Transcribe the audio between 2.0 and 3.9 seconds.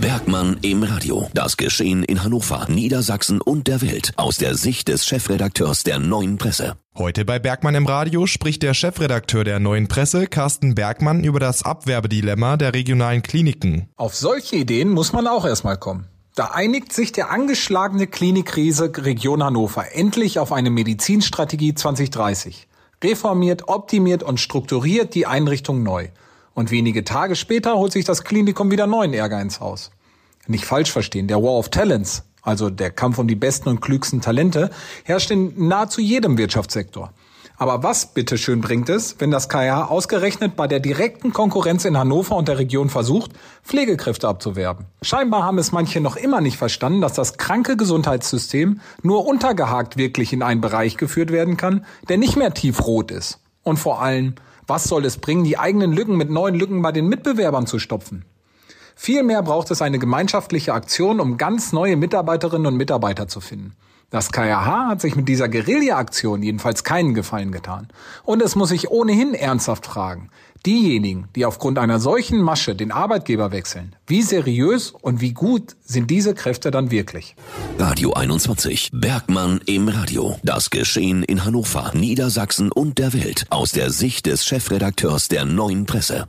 in Hannover, Niedersachsen und der